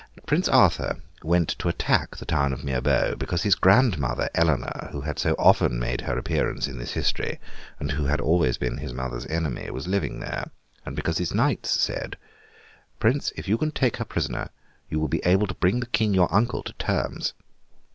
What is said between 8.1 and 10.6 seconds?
always been his mother's enemy), was living there,